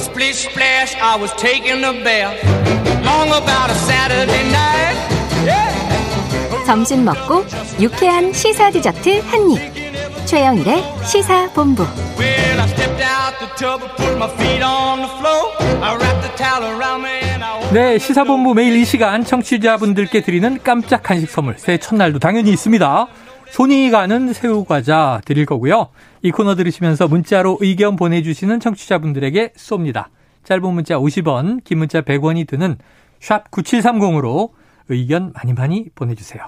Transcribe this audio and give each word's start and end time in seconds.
Splish 0.00 0.48
splash, 0.48 0.94
I 0.96 1.16
was 1.20 1.30
taking 1.36 1.84
a 1.84 1.92
bath. 1.92 2.36
Long 3.04 3.28
about 3.28 3.70
a 3.70 3.74
Saturday 3.74 4.44
night. 4.50 4.96
Yeah. 5.44 6.64
점심 6.66 7.04
먹고 7.04 7.44
유쾌한 7.80 8.32
시사 8.32 8.70
디저트 8.70 9.20
한 9.26 9.50
입. 9.50 9.60
최영일의 10.26 10.82
시사 11.04 11.50
본부. 11.52 11.82
Well, 12.18 12.60
I 12.60 12.66
stepped 12.68 13.02
out 13.02 13.38
the 13.40 13.48
tub 13.56 13.82
and 13.82 13.96
put 13.96 14.16
my 14.16 14.28
feet 14.36 14.62
on 14.62 15.00
the 15.00 15.08
floor. 15.18 15.52
I 15.82 15.96
wrapped 15.96 16.22
the 16.22 16.36
towel 16.36 16.64
around 16.64 17.02
me 17.02 17.20
and 17.22 17.44
I 17.44 17.60
네, 17.72 17.98
시사본부 17.98 18.54
매일 18.54 18.76
이 18.76 18.84
시간 18.84 19.24
청취자분들께 19.24 20.22
드리는 20.22 20.58
깜짝 20.64 21.02
간식 21.02 21.30
선물. 21.30 21.56
새해 21.58 21.78
첫날도 21.78 22.18
당연히 22.18 22.50
있습니다. 22.52 23.06
손이 23.50 23.90
가는 23.90 24.32
새우 24.32 24.64
과자 24.64 25.20
드릴 25.24 25.44
거고요. 25.44 25.88
이 26.22 26.30
코너 26.30 26.54
들으시면서 26.54 27.08
문자로 27.08 27.58
의견 27.60 27.96
보내주시는 27.96 28.60
청취자분들에게 28.60 29.54
쏩니다. 29.56 30.06
짧은 30.44 30.72
문자 30.72 30.96
50원, 30.96 31.64
긴 31.64 31.78
문자 31.78 32.00
100원이 32.00 32.46
드는 32.46 32.78
샵 33.18 33.50
9730으로 33.50 34.50
의견 34.88 35.32
많이 35.34 35.52
많이 35.52 35.88
보내주세요. 35.94 36.42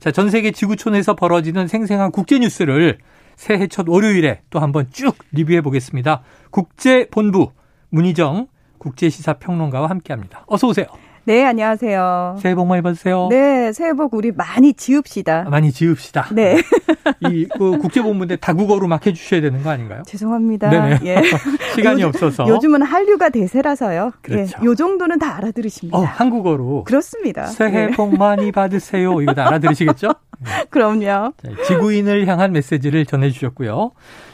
자, 0.00 0.10
전 0.10 0.30
세계 0.30 0.50
지구촌에서 0.50 1.16
벌어지는 1.16 1.66
생생한 1.66 2.12
국제 2.12 2.38
뉴스를 2.38 2.98
새해 3.36 3.66
첫 3.66 3.86
월요일에 3.88 4.40
또 4.50 4.58
한번 4.58 4.88
쭉 4.90 5.16
리뷰해 5.32 5.60
보겠습니다. 5.60 6.22
국제본부 6.50 7.52
문희정 7.90 8.48
국제시사평론가와 8.78 9.90
함께합니다. 9.90 10.44
어서 10.46 10.66
오세요. 10.68 10.86
네, 11.24 11.44
안녕하세요. 11.44 12.38
새해 12.40 12.54
복 12.54 12.66
많이 12.66 12.80
받으세요. 12.80 13.28
네, 13.30 13.70
새해 13.72 13.92
복 13.92 14.14
우리 14.14 14.32
많이 14.32 14.72
지읍시다. 14.72 15.44
많이 15.50 15.70
지읍시다. 15.72 16.28
네. 16.32 16.56
이 17.30 17.46
그 17.58 17.76
국제본부인데 17.78 18.36
다국어로 18.36 18.86
막 18.88 19.04
해주셔야 19.06 19.40
되는 19.42 19.62
거 19.62 19.70
아닌가요? 19.70 20.02
죄송합니다. 20.06 20.70
네네. 20.70 20.98
예. 21.04 21.22
시간이 21.74 22.02
요즘, 22.02 22.08
없어서. 22.08 22.48
요즘은 22.48 22.82
한류가 22.82 23.28
대세라서요. 23.30 24.12
그렇죠. 24.22 24.58
예, 24.62 24.64
요 24.64 24.74
정도는 24.74 25.18
다 25.18 25.36
알아들으십니다. 25.36 25.98
어, 25.98 26.02
한국어로. 26.02 26.84
그렇습니다. 26.84 27.46
새해 27.46 27.84
예. 27.84 27.90
복 27.90 28.16
많이 28.16 28.50
받으세요. 28.52 29.20
이거 29.20 29.34
다 29.34 29.46
알아들으시겠죠? 29.48 30.08
네. 30.40 30.64
그럼요. 30.70 31.00
자, 31.02 31.32
지구인을 31.66 32.26
향한 32.26 32.52
메시지를 32.52 33.04
전해주셨고요. 33.04 33.90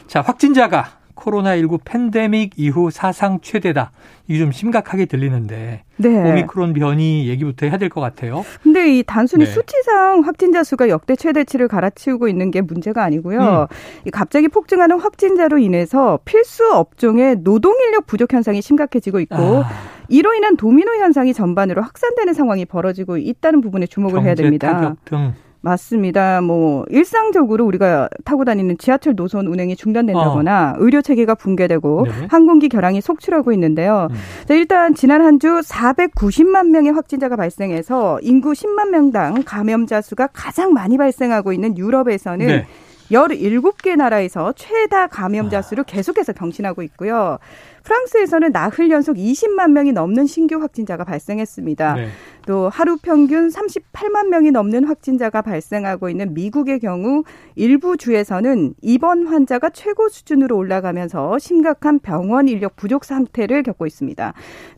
자, 0.07 0.21
확진자가 0.21 0.85
코로나19 1.15 1.79
팬데믹 1.83 2.53
이후 2.57 2.89
사상 2.91 3.39
최대다. 3.41 3.91
이게 4.27 4.39
좀 4.39 4.51
심각하게 4.51 5.05
들리는데 5.05 5.83
네. 5.97 6.31
오미크론 6.31 6.73
변이 6.73 7.27
얘기부터 7.27 7.67
해야 7.67 7.77
될 7.77 7.89
것 7.89 8.01
같아요. 8.01 8.43
근데 8.63 8.97
이 8.97 9.03
단순히 9.03 9.45
네. 9.45 9.51
수치상 9.51 10.21
확진자 10.21 10.63
수가 10.63 10.89
역대 10.89 11.15
최대치를 11.15 11.67
갈아치우고 11.67 12.27
있는 12.27 12.51
게 12.51 12.61
문제가 12.61 13.03
아니고요. 13.03 13.67
이 14.05 14.09
갑자기 14.11 14.47
폭증하는 14.47 14.99
확진자로 14.99 15.57
인해서 15.59 16.19
필수 16.25 16.71
업종의 16.73 17.37
노동 17.43 17.73
인력 17.85 18.07
부족 18.07 18.33
현상이 18.33 18.61
심각해지고 18.61 19.19
있고 19.21 19.35
아, 19.63 19.69
이로 20.09 20.33
인한 20.33 20.57
도미노 20.57 20.95
현상이 20.95 21.33
전반으로 21.33 21.81
확산되는 21.81 22.33
상황이 22.33 22.65
벌어지고 22.65 23.17
있다는 23.17 23.61
부분에 23.61 23.85
주목을 23.85 24.23
해야 24.23 24.35
됩니다. 24.35 24.73
타격 24.73 25.05
등 25.05 25.33
맞습니다. 25.65 26.41
뭐 26.41 26.85
일상적으로 26.89 27.65
우리가 27.65 28.07
타고 28.23 28.45
다니는 28.45 28.77
지하철 28.77 29.15
노선 29.15 29.47
운행이 29.47 29.75
중단된다거나 29.75 30.75
의료 30.77 31.01
체계가 31.01 31.33
붕괴되고 31.35 31.99
어. 32.01 32.03
네. 32.03 32.11
항공기 32.29 32.69
결항이 32.69 33.01
속출하고 33.01 33.51
있는데요. 33.53 34.07
음. 34.11 34.15
자, 34.47 34.53
일단 34.53 34.93
지난 34.95 35.21
한 35.21 35.35
주 35.35 35.47
490만 35.59 36.69
명의 36.69 36.93
확진자가 36.93 37.35
발생해서 37.35 38.19
인구 38.21 38.53
10만 38.53 38.89
명당 38.91 39.43
감염자 39.45 39.99
수가 39.99 40.27
가장 40.31 40.71
많이 40.71 40.97
발생하고 40.97 41.51
있는 41.51 41.77
유럽에서는 41.77 42.47
네. 42.47 42.65
17개 43.11 43.95
나라에서 43.97 44.53
최다 44.55 45.07
감염자 45.07 45.61
수를 45.61 45.83
계속해서 45.83 46.33
경신하고 46.33 46.83
있고요. 46.83 47.37
프랑스에서는 47.85 48.51
나흘 48.51 48.89
연속 48.89 49.15
20만 49.15 49.71
명이 49.71 49.93
넘는 49.93 50.25
신규 50.25 50.59
확진자가 50.59 51.03
발생했습니다. 51.03 51.93
네. 51.93 52.07
또 52.45 52.69
하루 52.69 52.97
평균 52.97 53.49
38만 53.49 54.27
명이 54.27 54.51
넘는 54.51 54.83
확진자가 54.85 55.41
발생하고 55.41 56.09
있는 56.09 56.33
미국의 56.33 56.79
경우 56.79 57.23
일부 57.55 57.97
주에서는 57.97 58.75
입원 58.81 59.25
환자가 59.27 59.69
최고 59.69 60.09
수준으로 60.09 60.55
올라가면서 60.55 61.39
심각한 61.39 61.99
병원 61.99 62.47
인력 62.47 62.75
부족 62.75 63.03
상태를 63.05 63.63
겪고 63.63 63.87
있습니다. 63.87 64.33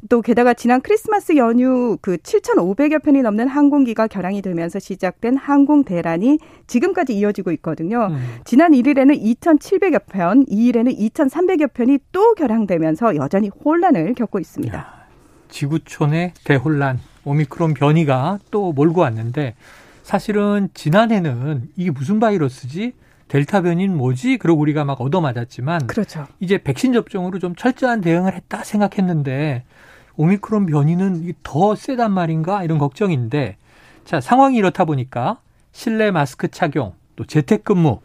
또 0.10 0.22
게다가 0.22 0.54
지난 0.54 0.82
크리스마스 0.82 1.36
연휴 1.36 1.98
그 2.02 2.18
7,500여 2.18 3.04
편이 3.04 3.22
넘는 3.22 3.48
항공기가 3.48 4.08
결항이 4.08 4.42
되면서 4.42 4.80
시작된 4.80 5.36
항공 5.36 5.84
대란이 5.84 6.40
지금까지 6.68 7.18
이어지고 7.18 7.52
있거든요. 7.54 8.08
음. 8.12 8.18
지난 8.46 8.72
1일에는 8.72 9.22
2,700여 9.22 10.02
편, 10.10 10.46
2일에는 10.46 10.98
2,300여 10.98 11.74
편이 11.74 12.00
또 12.12 12.34
결항되면서 12.36 12.97
여전히 13.16 13.50
혼란을 13.50 14.14
겪고 14.16 14.40
있습니다. 14.40 14.78
야, 14.78 15.06
지구촌의 15.50 16.34
대혼란, 16.44 17.00
오미크론 17.24 17.74
변이가 17.74 18.40
또 18.52 18.74
몰고 18.74 19.02
왔는데 19.02 19.56
사실은 20.04 20.70
지난해는 20.74 21.70
이게 21.76 21.92
무슨 21.92 22.20
바이러스지? 22.20 22.94
델타 23.28 23.62
변이는 23.62 23.98
뭐지? 23.98 24.38
그러고 24.38 24.62
우리가 24.62 24.86
막 24.86 25.02
얻어맞았지만 25.02 25.88
그렇죠. 25.88 26.28
이제 26.40 26.58
백신 26.58 26.94
접종으로 26.94 27.40
좀 27.40 27.56
철저한 27.56 28.02
대응을 28.02 28.34
했다 28.34 28.64
생각했는데 28.64 29.64
오미크론 30.16 30.66
변이는 30.66 31.34
더 31.44 31.76
세단 31.76 32.12
말인가 32.12 32.64
이런 32.64 32.78
걱정인데 32.78 33.58
자 34.06 34.22
상황이 34.22 34.58
이렇다 34.58 34.86
보니까 34.86 35.40
실내 35.74 36.10
마스크 36.12 36.48
착용 36.48 36.94
또 37.18 37.26
재택근무 37.26 38.00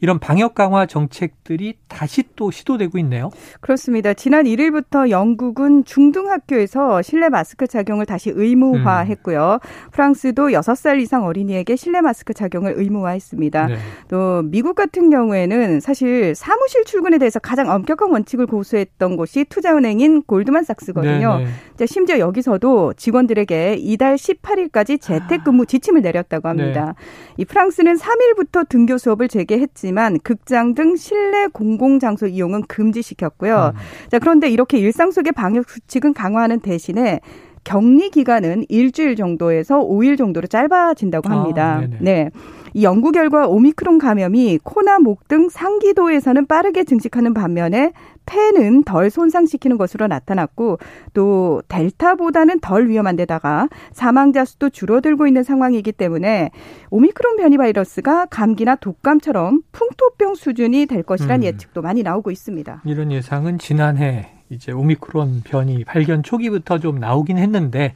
이런 0.00 0.18
방역 0.18 0.54
강화 0.54 0.86
정책들이 0.86 1.74
다시 1.88 2.22
또 2.36 2.50
시도되고 2.50 2.98
있네요. 2.98 3.30
그렇습니다. 3.60 4.14
지난 4.14 4.44
1일부터 4.44 5.10
영국은 5.10 5.84
중등학교에서 5.84 7.02
실내 7.02 7.28
마스크 7.28 7.66
착용을 7.66 8.06
다시 8.06 8.30
의무화했고요. 8.34 9.58
프랑스도 9.92 10.48
6살 10.48 11.00
이상 11.00 11.24
어린이에게 11.24 11.76
실내 11.76 12.00
마스크 12.00 12.32
착용을 12.32 12.74
의무화했습니다. 12.76 13.66
네. 13.66 13.76
또 14.08 14.42
미국 14.44 14.74
같은 14.74 15.10
경우에는 15.10 15.80
사실 15.80 16.34
사무실 16.34 16.84
출근에 16.84 17.18
대해서 17.18 17.38
가장 17.40 17.68
엄격한 17.68 18.10
원칙을 18.10 18.46
고수했던 18.46 19.16
곳이 19.16 19.46
투자은행인 19.48 20.22
골드만삭스거든요. 20.22 21.38
네, 21.38 21.44
네. 21.44 21.50
자, 21.76 21.86
심지어 21.86 22.18
여기서도 22.18 22.94
직원들에게 22.94 23.76
이달 23.78 24.16
18일까지 24.16 25.00
재택근무 25.00 25.66
지침을 25.66 26.02
내렸다고 26.02 26.48
합니다. 26.48 26.94
이 27.36 27.44
프랑스는 27.44 27.96
3일부터 27.96 28.68
등교 28.68 28.98
수업을 28.98 29.28
재개했지 29.28 29.87
만 29.92 30.18
극장 30.22 30.74
등 30.74 30.96
실내 30.96 31.46
공공 31.52 31.98
장소 31.98 32.26
이용은 32.26 32.62
금지시켰고요. 32.68 33.72
음. 33.74 33.80
자, 34.10 34.18
그런데 34.18 34.48
이렇게 34.48 34.78
일상 34.78 35.10
속의 35.10 35.32
방역 35.32 35.68
수칙은 35.68 36.14
강화하는 36.14 36.60
대신에 36.60 37.20
격리 37.64 38.10
기간은 38.10 38.64
일주일 38.68 39.14
정도에서 39.16 39.78
5일 39.80 40.16
정도로 40.16 40.46
짧아진다고 40.46 41.28
아, 41.28 41.32
합니다. 41.32 41.80
네네. 41.80 41.98
네. 42.00 42.30
이 42.74 42.84
연구 42.84 43.12
결과 43.12 43.46
오미크론 43.46 43.98
감염이 43.98 44.58
코나 44.62 44.98
목 44.98 45.26
등 45.28 45.48
상기도에서는 45.50 46.46
빠르게 46.46 46.84
증식하는 46.84 47.34
반면에 47.34 47.92
폐는 48.28 48.84
덜 48.84 49.10
손상시키는 49.10 49.78
것으로 49.78 50.06
나타났고 50.06 50.78
또 51.14 51.62
델타보다는 51.68 52.60
덜 52.60 52.88
위험한 52.88 53.16
데다가 53.16 53.68
사망자 53.92 54.44
수도 54.44 54.68
줄어들고 54.68 55.26
있는 55.26 55.42
상황이기 55.42 55.92
때문에 55.92 56.50
오미크론 56.90 57.36
변이 57.38 57.56
바이러스가 57.56 58.26
감기나 58.26 58.76
독감처럼 58.76 59.62
풍토병 59.72 60.34
수준이 60.34 60.86
될 60.86 61.02
것이란 61.02 61.40
음. 61.40 61.44
예측도 61.44 61.80
많이 61.80 62.02
나오고 62.02 62.30
있습니다. 62.30 62.82
이런 62.84 63.10
예상은 63.10 63.58
지난해 63.58 64.28
이제 64.50 64.72
오미크론 64.72 65.42
변이 65.44 65.84
발견 65.84 66.22
초기부터 66.22 66.78
좀 66.78 66.98
나오긴 66.98 67.38
했는데 67.38 67.94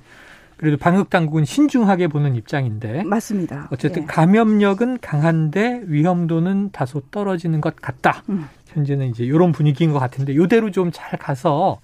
그래도 0.63 0.77
방역 0.77 1.11
당국은 1.11 1.45
신중하게 1.45 2.07
보는 2.07 2.37
입장인데 2.37 3.03
맞습니다. 3.03 3.67
어쨌든 3.73 4.03
예. 4.03 4.07
감염력은 4.07 5.01
강한데 5.01 5.83
위험도는 5.87 6.71
다소 6.71 7.01
떨어지는 7.11 7.61
것 7.61 7.75
같다. 7.75 8.23
음. 8.29 8.47
현재는 8.69 9.09
이제 9.09 9.25
이런 9.25 9.51
분위기인 9.51 9.91
것 9.93 9.99
같은데 9.99 10.33
이대로 10.33 10.71
좀 10.71 10.93
잘 10.93 11.19
가서 11.19 11.81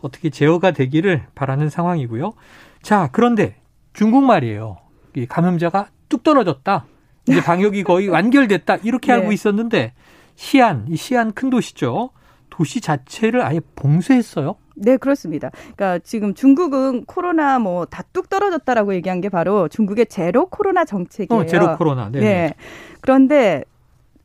어떻게 0.00 0.30
제어가 0.30 0.70
되기를 0.70 1.24
바라는 1.34 1.68
상황이고요. 1.68 2.32
자 2.80 3.10
그런데 3.12 3.56
중국 3.92 4.22
말이에요. 4.24 4.78
이 5.14 5.26
감염자가 5.26 5.88
뚝 6.08 6.22
떨어졌다. 6.22 6.86
이제 7.28 7.42
방역이 7.44 7.82
거의 7.84 8.08
완결됐다. 8.08 8.76
이렇게 8.76 9.12
네. 9.12 9.18
알고 9.18 9.32
있었는데 9.32 9.92
시안, 10.36 10.86
이 10.88 10.96
시안 10.96 11.32
큰 11.32 11.50
도시죠. 11.50 12.08
도시 12.52 12.82
자체를 12.82 13.40
아예 13.40 13.60
봉쇄했어요. 13.76 14.56
네, 14.76 14.98
그렇습니다. 14.98 15.50
그러니까 15.74 15.98
지금 16.04 16.34
중국은 16.34 17.06
코로나 17.06 17.58
뭐 17.58 17.86
다 17.86 18.02
뚝 18.12 18.28
떨어졌다라고 18.28 18.94
얘기한 18.94 19.22
게 19.22 19.30
바로 19.30 19.68
중국의 19.68 20.06
제로 20.06 20.46
코로나 20.50 20.84
정책이에요. 20.84 21.40
어, 21.40 21.46
제로 21.46 21.76
코로나. 21.78 22.10
네. 22.10 22.20
네. 22.20 22.54
그런데 23.00 23.64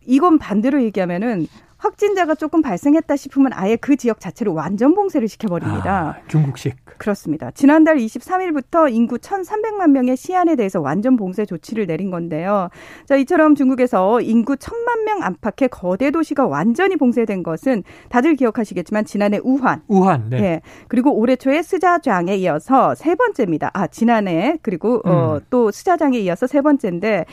이건 0.06 0.40
반대로 0.40 0.84
얘기하면은 0.84 1.48
확진자가 1.78 2.36
조금 2.36 2.62
발생했다 2.62 3.16
싶으면 3.16 3.54
아예 3.54 3.78
그 3.78 3.96
지역 3.96 4.20
자체를 4.20 4.52
완전 4.52 4.94
봉쇄를 4.94 5.28
시켜버립니다. 5.30 6.18
아, 6.20 6.28
중국식. 6.28 6.76
그렇습니다. 6.98 7.52
지난달 7.52 7.98
23일부터 7.98 8.92
인구 8.92 9.18
1,300만 9.18 9.92
명의 9.92 10.18
시안에 10.18 10.56
대해서 10.56 10.82
완전 10.82 11.16
봉쇄 11.16 11.46
조치를 11.46 11.88
내린 11.88 12.12
건데요. 12.12 12.70
자, 13.06 13.16
이처럼 13.16 13.56
중국에서 13.56 14.22
인구 14.22 14.56
1,000만 14.56 15.04
명 15.06 15.24
안팎의 15.24 15.70
거대 15.70 16.12
도시가 16.12 16.48
완전히 16.48 16.96
봉쇄된 16.96 17.44
것은 17.44 17.84
다들 18.10 18.36
기억하시겠지만 18.36 19.06
지난해 19.06 19.40
우한, 19.44 19.82
우한, 19.88 20.30
네. 20.30 20.38
예. 20.38 20.62
그리고 20.88 21.14
올해 21.14 21.36
초에 21.36 21.62
스자장에 21.62 22.36
이어서 22.36 22.96
세 22.96 23.16
번째입니다. 23.16 23.72
아, 23.74 23.88
지난해 23.88 24.58
그리고 24.62 25.02
어, 25.06 25.36
음. 25.36 25.40
또 25.50 25.72
스자장에 25.72 26.20
이어서 26.20 26.48
세 26.48 26.62
번째인데 26.62 27.26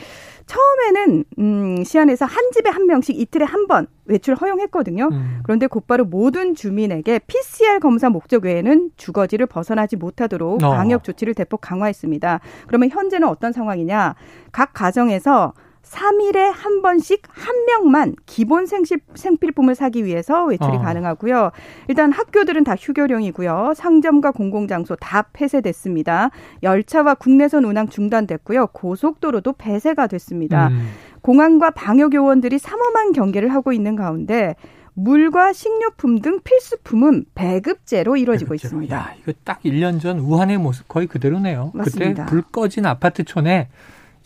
처음에는 0.45 1.23
음, 1.39 1.83
시안에서 1.83 2.25
한 2.25 2.51
집에 2.51 2.69
한 2.69 2.85
명씩 2.87 3.19
이틀에 3.19 3.43
한 3.45 3.65
번 3.67 3.87
외출 4.05 4.35
허용했거든요. 4.35 5.09
음. 5.11 5.39
그런데 5.43 5.65
곧바로 5.65 6.05
모든 6.05 6.53
주민에게 6.53 7.19
PCR 7.19 7.79
검사 7.79 8.09
목적 8.09 8.43
외에는 8.45 8.91
주거지를 8.95 9.47
벗어나지 9.47 9.95
못하도록 9.95 10.63
어. 10.63 10.69
방역 10.71 11.03
조치를 11.03 11.33
대폭 11.33 11.61
강화했습니다. 11.61 12.41
그러면 12.67 12.89
현재는 12.91 13.27
어떤 13.27 13.51
상황이냐? 13.51 14.13
각 14.51 14.73
가정에서 14.73 15.53
3일에 15.85 16.51
한 16.51 16.81
번씩 16.81 17.21
한 17.29 17.65
명만 17.65 18.15
기본 18.25 18.65
생식, 18.65 19.03
생필품을 19.13 19.75
사기 19.75 20.03
위해서 20.05 20.45
외출이 20.45 20.77
어. 20.77 20.81
가능하고요. 20.81 21.51
일단 21.87 22.11
학교들은 22.11 22.63
다 22.63 22.75
휴교령이고요. 22.77 23.73
상점과 23.75 24.31
공공장소 24.31 24.95
다 24.95 25.23
폐쇄됐습니다. 25.33 26.31
열차와 26.63 27.15
국내선 27.15 27.65
운항 27.65 27.89
중단됐고요. 27.89 28.67
고속도로도 28.67 29.53
폐쇄가 29.53 30.07
됐습니다. 30.07 30.69
음. 30.69 30.89
공항과 31.21 31.71
방역 31.71 32.13
요원들이 32.13 32.59
삼엄한 32.59 33.13
경계를 33.13 33.53
하고 33.53 33.71
있는 33.71 33.95
가운데 33.95 34.55
물과 34.93 35.53
식료품 35.53 36.21
등 36.21 36.39
필수품은 36.43 37.25
배급제로 37.35 38.15
이루어지고 38.15 38.49
그렇죠. 38.49 38.67
있습니다. 38.67 38.95
야, 38.95 39.13
이거 39.21 39.33
딱 39.43 39.61
1년 39.63 39.99
전 39.99 40.19
우한의 40.19 40.57
모습 40.57 40.87
거의 40.87 41.07
그대로네요. 41.07 41.71
맞습니다. 41.73 42.25
그때 42.25 42.29
불 42.29 42.41
꺼진 42.43 42.85
아파트촌에 42.85 43.67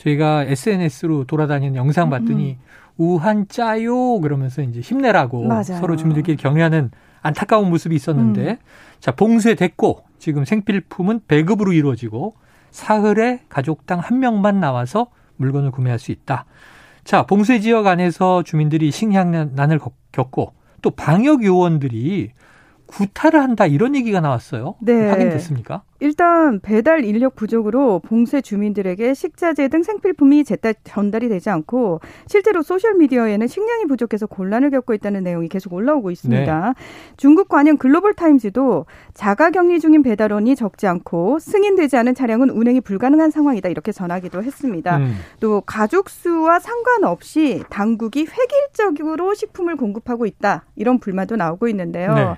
저희가 0.03 0.43
SNS로 0.45 1.25
돌아다니는 1.25 1.75
영상 1.75 2.09
봤더니 2.09 2.57
우한 2.97 3.47
짜요 3.49 4.19
그러면서 4.21 4.61
이제 4.61 4.79
힘내라고 4.79 5.43
음. 5.43 5.47
맞아요. 5.49 5.63
서로 5.79 5.95
주민들끼리 5.95 6.37
격려하는 6.37 6.91
안타까운 7.21 7.69
모습이 7.69 7.95
있었는데 7.95 8.49
음. 8.51 8.57
자 8.99 9.11
봉쇄됐고 9.15 10.03
지금 10.17 10.45
생필품은 10.45 11.21
배급으로 11.27 11.73
이루어지고 11.73 12.35
사흘에 12.71 13.41
가족당 13.49 13.99
한 13.99 14.19
명만 14.19 14.59
나와서 14.59 15.07
물건을 15.37 15.71
구매할 15.71 15.99
수 15.99 16.11
있다. 16.11 16.45
자 17.03 17.25
봉쇄 17.25 17.59
지역 17.59 17.87
안에서 17.87 18.43
주민들이 18.43 18.91
식량난을 18.91 19.79
겪- 19.79 19.95
겪고 20.11 20.53
또 20.81 20.91
방역 20.91 21.43
요원들이 21.43 22.31
구타를 22.85 23.41
한다 23.41 23.65
이런 23.65 23.95
얘기가 23.95 24.19
나왔어요. 24.21 24.75
네. 24.81 25.09
확인됐습니까? 25.09 25.83
일단 25.99 26.59
배달 26.61 27.03
인력 27.03 27.35
부족으로 27.35 27.99
봉쇄 27.99 28.41
주민들에게 28.41 29.13
식자재 29.13 29.67
등 29.67 29.83
생필품이 29.83 30.45
제때 30.45 30.73
전달이 30.83 31.29
되지 31.29 31.49
않고 31.49 31.99
실제로 32.25 32.61
소셜 32.61 32.95
미디어에는 32.95 33.47
식량이 33.47 33.85
부족해서 33.85 34.25
곤란을 34.25 34.71
겪고 34.71 34.93
있다는 34.93 35.23
내용이 35.23 35.49
계속 35.49 35.73
올라오고 35.73 36.11
있습니다. 36.11 36.67
네. 36.67 36.73
중국 37.17 37.49
관영 37.49 37.77
글로벌 37.77 38.13
타임즈도 38.13 38.85
자가 39.13 39.51
격리 39.51 39.79
중인 39.79 40.03
배달원이 40.03 40.55
적지 40.55 40.87
않고 40.87 41.39
승인되지 41.39 41.97
않은 41.97 42.15
차량은 42.15 42.49
운행이 42.49 42.81
불가능한 42.81 43.31
상황이다 43.31 43.69
이렇게 43.69 43.91
전하기도 43.91 44.41
했습니다. 44.41 44.97
음. 44.97 45.15
또 45.39 45.61
가족 45.61 46.09
수와 46.09 46.59
상관없이 46.59 47.63
당국이 47.69 48.25
획일적으로 48.25 49.33
식품을 49.33 49.75
공급하고 49.75 50.25
있다 50.25 50.65
이런 50.75 50.99
불만도 50.99 51.35
나오고 51.35 51.67
있는데요. 51.67 52.13
네. 52.13 52.35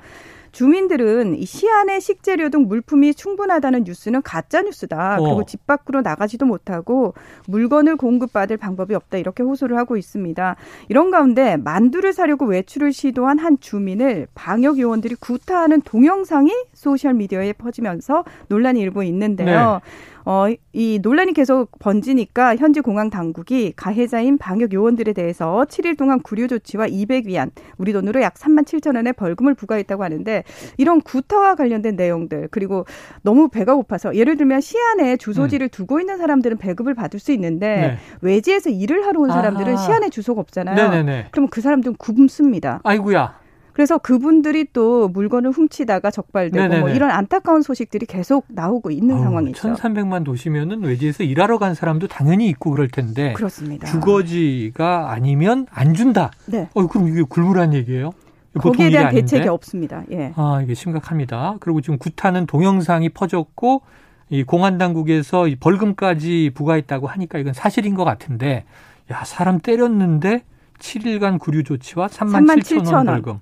주민들은 0.52 1.36
이 1.36 1.46
시안의 1.46 2.02
식재료 2.02 2.50
등 2.50 2.68
물품이 2.68 3.14
충분하다는 3.14 3.84
뉴스는 3.86 4.22
가짜 4.22 4.62
뉴스다. 4.62 5.18
어. 5.20 5.24
그리고 5.24 5.46
집 5.46 5.66
밖으로 5.66 6.02
나가지도 6.02 6.46
못하고 6.46 7.14
물건을 7.48 7.96
공급받을 7.96 8.58
방법이 8.58 8.94
없다. 8.96 9.18
이렇게 9.18 9.44
호소를 9.44 9.78
하고 9.78 9.98
있습니다. 9.98 10.56
이런 10.90 11.12
가운데 11.12 11.58
만두를 11.58 12.14
사려고 12.14 12.46
외출을 12.46 12.92
시도한 12.94 13.40
한 13.40 13.60
주민을 13.60 14.28
방역 14.36 14.80
요원들이 14.80 15.16
구타하는 15.16 15.82
동영상이 15.82 16.52
소셜 16.74 17.14
미디어에 17.14 17.54
퍼지면서 17.54 18.24
논란이 18.50 18.80
일고 18.82 19.04
있는데요. 19.04 19.82
어, 20.26 20.46
이 20.74 21.00
논란이 21.02 21.34
계속 21.34 21.72
번지니까 21.80 22.56
현지 22.56 22.82
공안 22.82 23.10
당국이 23.10 23.74
가해자인 23.76 24.38
방역 24.38 24.74
요원들에 24.74 25.14
대해서 25.14 25.66
7일 25.68 25.98
동안 25.98 26.20
구류 26.22 26.48
조치와 26.48 26.88
200위안, 26.88 27.52
우리 27.78 27.94
돈으로 27.94 28.22
약 28.22 28.36
3만 28.36 28.66
7천 28.66 28.96
원의 28.96 29.14
벌금을 29.14 29.54
부과했다고 29.56 30.04
하는데 30.04 30.44
이런 30.78 31.02
구타와 31.02 31.56
관련된 31.56 31.96
내용들 31.96 32.50
그리고 32.52 32.86
너무 33.24 33.50
배가 33.50 33.76
고파서 33.76 34.16
예를 34.16 34.38
들면 34.38 34.62
시안에 34.62 35.18
주소지를 35.18 35.70
두고 35.70 36.00
있는 36.00 36.18
사람들은 36.18 36.58
배급을 36.58 36.94
받을 36.94 37.20
수 37.20 37.32
있는데 37.32 37.76
네. 37.76 37.98
외지에서 38.22 38.70
일을 38.70 39.06
하러 39.06 39.22
온 39.22 39.32
사람들은 39.32 39.74
아하. 39.74 39.86
시안에 39.86 40.10
주소가 40.10 40.42
없잖아요. 40.42 40.76
네네네. 40.76 41.28
그럼 41.32 41.48
그 41.50 41.62
사람들은 41.62 41.96
굶습니다. 41.98 42.82
아이구야. 42.84 43.41
그래서 43.74 43.98
그분들이 43.98 44.66
또 44.74 45.08
물건을 45.08 45.52
훔치다가 45.52 46.12
적발되고 46.12 46.80
뭐. 46.80 46.90
이런 46.90 47.12
안타까운 47.12 47.62
소식들이 47.62 48.06
계속 48.06 48.46
나오고 48.50 48.92
있는 48.92 49.16
아우, 49.16 49.24
상황이죠. 49.24 49.74
1300만 49.74 50.24
도시면은 50.26 50.84
외지에서 50.84 51.24
일하러 51.24 51.58
간 51.58 51.74
사람도 51.74 52.08
당연히 52.08 52.48
있고 52.50 52.72
그럴 52.72 52.90
텐데 52.90 53.34
그렇습니다. 53.34 53.88
주거지가 53.88 55.12
아니면 55.12 55.68
안 55.72 55.94
준다. 55.94 56.32
네. 56.46 56.68
어, 56.74 56.88
그럼 56.88 57.08
이게 57.08 57.24
굴물한 57.24 57.74
얘기예요? 57.74 58.12
거기에 58.60 58.90
대한 58.90 59.08
아닌데? 59.08 59.22
대책이 59.22 59.48
없습니다. 59.48 60.04
예. 60.12 60.34
아, 60.36 60.60
이게 60.62 60.74
심각합니다. 60.74 61.56
그리고 61.62 61.80
지금 61.80 61.98
구타는 61.98 62.48
동영상이 62.48 63.10
퍼졌고 63.10 63.82
이 64.30 64.44
공안 64.44 64.78
당국에서 64.78 65.48
이 65.48 65.56
벌금까지 65.56 66.52
부과했다고 66.54 67.08
하니까 67.08 67.40
이건 67.40 67.54
사실인 67.54 67.96
것 67.96 68.04
같은데 68.04 68.66
야, 69.12 69.24
사람 69.26 69.60
때렸는데 69.60 70.44
7일간 70.82 71.40
구류 71.40 71.64
조치와 71.64 72.08
3만 72.08 72.46
3만 72.46 72.60
7천 72.60 72.84
7천 72.84 72.86
원 72.88 72.96
원. 72.96 73.06
벌금. 73.06 73.40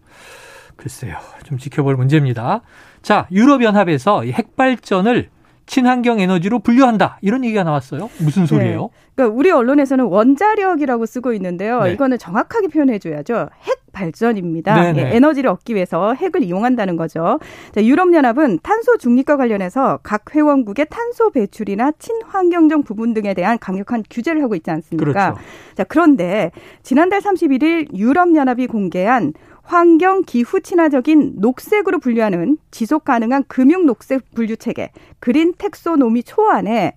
글쎄요. 0.75 1.17
좀 1.43 1.57
지켜볼 1.57 1.95
문제입니다. 1.95 2.61
자, 3.01 3.27
유럽연합에서 3.31 4.25
이 4.25 4.31
핵발전을 4.31 5.29
친환경 5.65 6.19
에너지로 6.19 6.59
분류한다. 6.59 7.19
이런 7.21 7.43
얘기가 7.43 7.63
나왔어요. 7.63 8.09
무슨 8.19 8.45
소리예요? 8.45 8.89
그러니까 9.15 9.37
우리 9.37 9.51
언론에서는 9.51 10.05
원자력이라고 10.05 11.05
쓰고 11.05 11.33
있는데요. 11.33 11.83
네. 11.83 11.93
이거는 11.93 12.17
정확하게 12.17 12.69
표현해줘야죠. 12.69 13.49
핵 13.61 13.78
발전입니다. 13.99 14.95
예, 14.95 15.15
에너지를 15.15 15.49
얻기 15.49 15.75
위해서 15.75 16.13
핵을 16.13 16.43
이용한다는 16.43 16.95
거죠. 16.95 17.39
자, 17.73 17.83
유럽연합은 17.83 18.59
탄소 18.63 18.97
중립과 18.97 19.35
관련해서 19.35 19.99
각 20.03 20.33
회원국의 20.33 20.87
탄소 20.89 21.29
배출이나 21.31 21.91
친환경적 21.99 22.85
부분 22.85 23.13
등에 23.13 23.33
대한 23.33 23.59
강력한 23.59 24.03
규제를 24.09 24.41
하고 24.41 24.55
있지 24.55 24.71
않습니까? 24.71 25.33
그렇죠. 25.33 25.39
자, 25.75 25.83
그런데 25.83 26.51
지난달 26.81 27.19
31일 27.19 27.93
유럽연합이 27.93 28.67
공개한 28.67 29.33
환경 29.63 30.23
기후 30.23 30.61
친화적인 30.61 31.33
녹색으로 31.37 31.99
분류하는 31.99 32.57
지속 32.71 33.03
가능한 33.03 33.43
금융 33.47 33.85
녹색 33.85 34.33
분류 34.33 34.55
체계 34.55 34.91
그린 35.19 35.53
텍소노미 35.57 36.23
초안에 36.23 36.93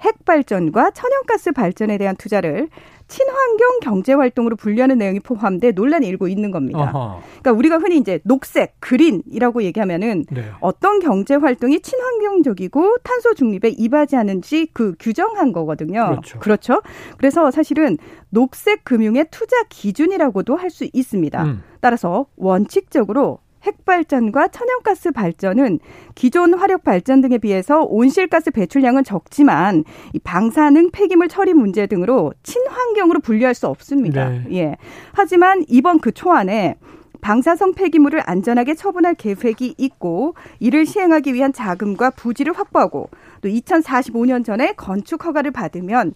핵 0.00 0.24
발전과 0.24 0.92
천연가스 0.92 1.52
발전에 1.52 1.98
대한 1.98 2.16
투자를 2.16 2.68
친환경 3.08 3.80
경제 3.80 4.12
활동으로 4.12 4.56
분류하는 4.56 4.98
내용이 4.98 5.20
포함돼 5.20 5.72
논란이 5.72 6.06
일고 6.06 6.28
있는 6.28 6.50
겁니다. 6.50 6.90
어허. 6.92 7.22
그러니까 7.40 7.52
우리가 7.52 7.78
흔히 7.78 7.96
이제 7.96 8.20
녹색, 8.24 8.74
그린이라고 8.80 9.62
얘기하면은 9.62 10.24
네. 10.30 10.44
어떤 10.60 10.98
경제 11.00 11.34
활동이 11.34 11.80
친환경적이고 11.80 12.98
탄소 13.02 13.34
중립에 13.34 13.70
이바지 13.70 14.16
하는지 14.16 14.68
그 14.72 14.94
규정한 14.98 15.52
거거든요. 15.52 16.06
그렇죠. 16.10 16.38
그렇죠. 16.40 16.82
그래서 17.16 17.50
사실은 17.50 17.96
녹색 18.30 18.84
금융의 18.84 19.26
투자 19.30 19.56
기준이라고도 19.68 20.56
할 20.56 20.74
수 20.74 20.88
있습니다. 20.92 21.44
음. 21.44 21.62
따라서 21.80 22.26
원칙적으로 22.36 23.38
핵발전과 23.62 24.48
천연가스 24.48 25.12
발전은 25.12 25.78
기존 26.14 26.52
화력 26.54 26.84
발전 26.84 27.20
등에 27.20 27.38
비해서 27.38 27.82
온실가스 27.82 28.50
배출량은 28.50 29.04
적지만 29.04 29.84
이 30.12 30.18
방사능 30.18 30.90
폐기물 30.90 31.28
처리 31.28 31.54
문제 31.54 31.86
등으로 31.86 32.32
친 32.42 32.63
환경으로 32.94 33.20
분류할 33.20 33.54
수 33.54 33.66
없습니다. 33.66 34.28
네. 34.28 34.44
예. 34.52 34.76
하지만 35.12 35.64
이번 35.68 35.98
그 35.98 36.12
초안에 36.12 36.76
방사성 37.20 37.74
폐기물을 37.74 38.22
안전하게 38.24 38.74
처분할 38.74 39.14
계획이 39.14 39.74
있고 39.78 40.34
이를 40.60 40.86
시행하기 40.86 41.34
위한 41.34 41.52
자금과 41.52 42.10
부지를 42.10 42.52
확보하고 42.52 43.08
또 43.40 43.48
2045년 43.48 44.44
전에 44.44 44.72
건축 44.76 45.24
허가를 45.24 45.50
받으면 45.50 46.12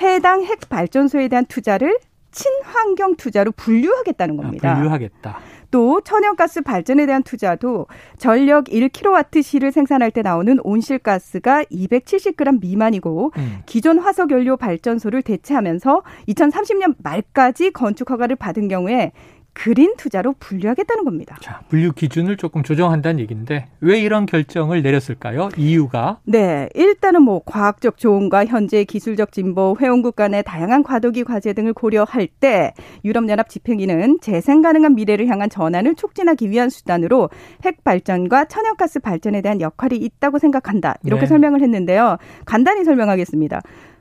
해당 0.00 0.42
핵 0.42 0.68
발전소에 0.68 1.28
대한 1.28 1.46
투자를 1.46 1.96
친환경 2.30 3.16
투자로 3.16 3.52
분류하겠다는 3.52 4.38
아, 4.38 4.42
겁니다. 4.42 4.74
분류하겠다. 4.74 5.38
또 5.70 6.00
천연가스 6.00 6.62
발전에 6.62 7.06
대한 7.06 7.22
투자도 7.22 7.86
전력 8.16 8.64
1kWh를 8.64 9.70
생산할 9.70 10.10
때 10.10 10.22
나오는 10.22 10.58
온실가스가 10.62 11.64
270g 11.64 12.60
미만이고 12.60 13.32
음. 13.36 13.58
기존 13.66 13.98
화석 13.98 14.30
연료 14.30 14.56
발전소를 14.56 15.22
대체하면서 15.22 16.02
2030년 16.28 16.94
말까지 16.98 17.72
건축 17.72 18.10
허가를 18.10 18.36
받은 18.36 18.68
경우에 18.68 19.12
그린 19.58 19.96
투자로 19.96 20.36
분류하겠다는 20.38 21.04
겁니다. 21.04 21.36
자, 21.40 21.60
분류 21.68 21.92
기준을 21.92 22.36
조금 22.36 22.62
조정한다는 22.62 23.18
얘기인데 23.18 23.66
왜 23.80 23.98
이런 23.98 24.24
결정을 24.24 24.82
내렸을까요? 24.82 25.48
이유가? 25.56 26.20
네, 26.24 26.68
일단은 26.74 27.22
뭐 27.22 27.42
과학적 27.44 27.98
조언과 27.98 28.46
현재 28.46 28.84
기술적 28.84 29.32
진보, 29.32 29.76
회원국 29.80 30.14
간의 30.14 30.44
다양한 30.44 30.84
과도기 30.84 31.24
과제 31.24 31.54
등을 31.54 31.72
고려할 31.72 32.28
때 32.28 32.72
유럽연합 33.04 33.48
집행위는 33.48 34.18
재생 34.22 34.62
가능한 34.62 34.94
미래를 34.94 35.26
향한 35.26 35.50
전환을 35.50 35.96
촉진하기 35.96 36.50
위한 36.50 36.70
수단으로 36.70 37.28
핵 37.64 37.82
발전과 37.82 38.44
천연가스 38.44 39.00
발전에 39.00 39.42
대한 39.42 39.60
역할이 39.60 39.96
있다고 39.96 40.38
생각한다. 40.38 40.94
이렇게 41.02 41.22
네. 41.22 41.26
설명을 41.26 41.62
했는데요. 41.62 42.18
간단히 42.44 42.84
설명하겠습니다. 42.84 43.60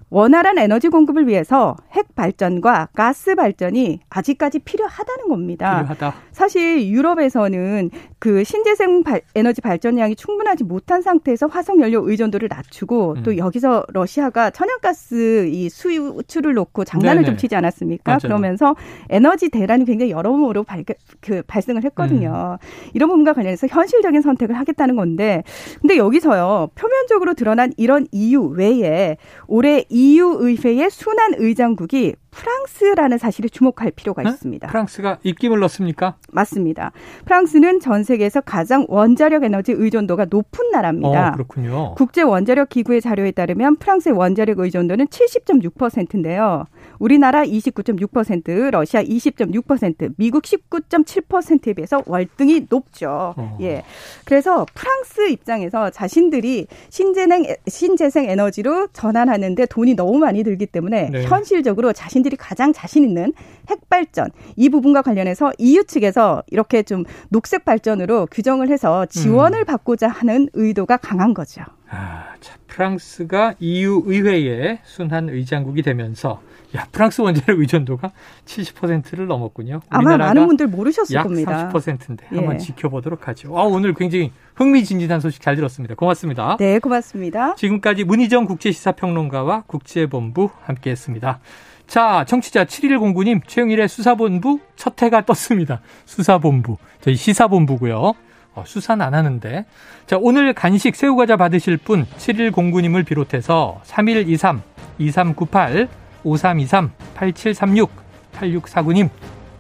원활한 0.10 0.58
에너지 0.58 0.88
공급을 0.90 1.28
위해서 1.28 1.76
핵 1.92 2.16
발전과 2.16 2.90
가스 2.94 3.36
발전이 3.36 4.00
아직까지 4.10 4.60
필요하다는 4.60 5.28
겁니다. 5.28 5.82
필요하다. 5.82 6.14
사실 6.32 6.88
유럽에서는 6.88 7.90
그 8.20 8.44
신재생 8.44 9.04
발, 9.04 9.22
에너지 9.36 9.62
발전량이 9.62 10.16
충분하지 10.16 10.64
못한 10.64 11.02
상태에서 11.02 11.48
화석 11.48 11.82
연료 11.82 12.10
의존도를 12.10 12.48
낮추고 12.50 13.16
음. 13.18 13.24
또 13.24 13.38
여기서 13.38 13.86
러시아가 13.90 14.50
천연가스 14.50 15.48
이 15.52 15.70
수출을 15.70 16.54
놓고 16.54 16.86
장난을 16.86 17.16
네네. 17.18 17.26
좀 17.26 17.38
치지 17.38 17.56
않았습니까? 17.56 18.12
맞아요. 18.14 18.20
그러면서 18.22 18.76
에너지 19.10 19.50
대란이 19.50 19.86
굉장히 19.86 20.12
여러모로 20.12 20.64
발, 20.64 20.86
그 21.20 21.44
발생을 21.46 21.84
했거든요. 21.84 22.58
음. 22.62 22.92
이런 22.94 23.10
부분과 23.10 23.34
관련해서 23.34 23.68
현실적인 23.68 24.22
선택을 24.22 24.56
하겠다는 24.56 24.96
건데 24.96 25.44
근데 25.82 25.98
여기서요. 25.98 26.70
표면적으로 26.76 27.34
드러난 27.34 27.74
이런 27.78 28.08
이유 28.12 28.44
외에 28.44 29.18
올해 29.48 29.84
EU 29.98 30.38
의회의 30.42 30.92
순환 30.92 31.34
의장국이 31.38 32.14
프랑스라는 32.38 33.18
사실에 33.18 33.50
주목할 33.50 33.92
필요가 33.92 34.22
네? 34.22 34.30
있습니다. 34.30 34.68
프랑스가 34.68 35.18
입김을 35.24 35.60
넣습니까? 35.62 36.16
맞습니다. 36.32 36.92
프랑스는 37.26 37.80
전 37.80 38.04
세계에서 38.04 38.42
가장 38.42 38.86
원자력 38.90 39.44
에너지 39.44 39.72
의존도가 39.72 40.28
높은 40.30 40.70
나라입니다. 40.72 41.30
어, 41.30 41.32
그렇군요. 41.32 41.96
국제 41.96 42.22
원자력 42.22 42.70
기구의 42.70 43.02
자료에 43.02 43.32
따르면 43.32 43.78
프랑스의 43.78 44.16
원자력 44.16 44.60
의존도는 44.60 45.08
70.6%인데요. 45.08 46.66
우리나라 47.00 47.44
29.6%, 47.44 48.72
러시아 48.72 49.02
20.6%, 49.02 50.14
미국 50.18 50.44
19.7%에 50.44 51.74
비해서 51.74 52.04
월등히 52.06 52.68
높죠. 52.70 53.34
어. 53.36 53.58
예. 53.62 53.84
그래서 54.26 54.66
프랑스 54.74 55.30
입장에서 55.30 55.90
자신들이 55.90 56.68
신재생 56.90 57.46
신재생 57.68 58.30
에너지로 58.30 58.88
전환하는데 58.94 59.66
돈이 59.68 59.96
너무 59.96 60.20
많이 60.20 60.44
들기 60.44 60.66
때문에 60.66 61.10
네. 61.10 61.24
현실적으로 61.24 61.94
자신들 61.94 62.27
이 62.34 62.38
가장 62.38 62.74
자신 62.74 63.04
있는 63.04 63.34
핵 63.70 63.90
발전 63.90 64.30
이 64.56 64.70
부분과 64.70 65.02
관련해서 65.02 65.52
EU 65.58 65.84
측에서 65.86 66.44
이렇게 66.48 66.84
좀 66.84 67.04
녹색 67.30 67.66
발전으로 67.66 68.28
규정을 68.32 68.70
해서 68.70 69.06
지원을 69.06 69.66
받고자 69.66 70.08
하는 70.08 70.48
의도가 70.54 70.98
강한 70.98 71.34
거죠. 71.34 71.62
아, 71.90 72.34
자, 72.40 72.58
프랑스가 72.68 73.56
EU 73.60 74.04
의회의 74.06 74.80
순환 74.84 75.30
의장국이 75.30 75.82
되면서 75.82 76.42
야, 76.76 76.86
프랑스 76.92 77.22
원자력 77.22 77.60
의존도가 77.60 78.12
70%를 78.46 79.28
넘었군요. 79.28 79.80
아마 79.90 80.18
많은 80.18 80.48
분들 80.48 80.68
모르셨을 80.68 81.16
약 81.16 81.24
겁니다. 81.24 81.70
30%인데 81.72 82.28
예. 82.34 82.36
한번 82.36 82.58
지켜보도록 82.58 83.28
하죠. 83.30 83.58
아, 83.58 83.64
오늘 83.64 83.94
굉장히 83.94 84.32
흥미진진한 84.56 85.22
소식 85.22 85.42
잘 85.42 85.56
들었습니다. 85.56 85.96
고맙습니다. 85.96 86.58
네, 86.60 86.80
고맙습니다. 86.80 87.56
지금까지 87.56 88.04
문희정 88.04 88.46
국제시사평론가와 88.46 89.64
국제본부 89.66 90.50
함께했습니다. 90.64 91.40
자, 91.88 92.26
청취자 92.28 92.66
7109님, 92.66 93.42
최영일의 93.48 93.88
수사본부 93.88 94.60
첫 94.76 95.02
해가 95.02 95.26
떴습니다. 95.26 95.82
수사본부. 96.06 96.78
저희 97.02 97.16
시사본부고요. 97.16 98.14
어, 98.56 98.64
수사는 98.66 99.04
안 99.04 99.14
하는데. 99.14 99.66
자, 100.06 100.18
오늘 100.20 100.54
간식 100.54 100.96
새우과자 100.96 101.38
받으실 101.38 101.78
분 101.78 102.06
7109님을 102.18 103.06
비롯해서 103.06 103.80
3123, 103.84 104.62
2398, 105.00 105.88
5323, 106.24 106.92
8736, 107.16 107.92
8649님 108.34 109.10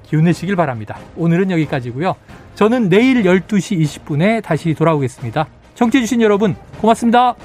기운 0.03 0.25
내시길 0.25 0.55
바랍니다. 0.55 0.97
오늘은 1.15 1.51
여기까지고요. 1.51 2.15
저는 2.55 2.89
내일 2.89 3.23
12시 3.23 3.79
20분에 3.79 4.43
다시 4.43 4.73
돌아오겠습니다. 4.73 5.47
청취해주신 5.75 6.21
여러분 6.21 6.55
고맙습니다. 6.81 7.35